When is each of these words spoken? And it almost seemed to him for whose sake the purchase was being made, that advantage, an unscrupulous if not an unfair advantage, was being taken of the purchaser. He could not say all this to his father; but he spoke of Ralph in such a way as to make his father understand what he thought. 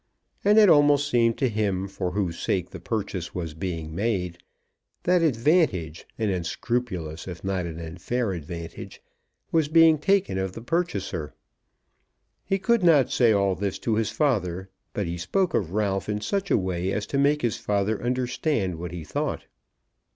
And 0.43 0.57
it 0.57 0.67
almost 0.67 1.07
seemed 1.07 1.37
to 1.37 1.47
him 1.47 1.87
for 1.87 2.09
whose 2.13 2.39
sake 2.39 2.71
the 2.71 2.79
purchase 2.79 3.35
was 3.35 3.53
being 3.53 3.93
made, 3.93 4.39
that 5.03 5.21
advantage, 5.21 6.07
an 6.17 6.31
unscrupulous 6.31 7.27
if 7.27 7.43
not 7.43 7.67
an 7.67 7.79
unfair 7.79 8.31
advantage, 8.31 8.99
was 9.51 9.67
being 9.67 9.99
taken 9.99 10.39
of 10.39 10.53
the 10.53 10.61
purchaser. 10.63 11.35
He 12.43 12.57
could 12.57 12.81
not 12.81 13.11
say 13.11 13.31
all 13.31 13.53
this 13.53 13.77
to 13.85 13.93
his 13.93 14.09
father; 14.09 14.71
but 14.93 15.05
he 15.05 15.19
spoke 15.19 15.53
of 15.53 15.69
Ralph 15.73 16.09
in 16.09 16.19
such 16.19 16.49
a 16.49 16.57
way 16.57 16.91
as 16.91 17.05
to 17.05 17.19
make 17.19 17.43
his 17.43 17.57
father 17.57 18.01
understand 18.01 18.79
what 18.79 18.91
he 18.91 19.03
thought. 19.03 19.45